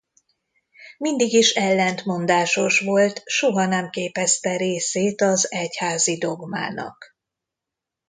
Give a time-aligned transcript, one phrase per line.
[0.97, 7.15] Mindig is ellentmondásos volt soha nem képezte részét az egyházi dogmának.